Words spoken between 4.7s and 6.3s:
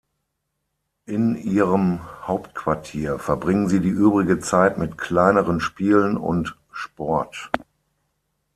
mit kleineren Spielen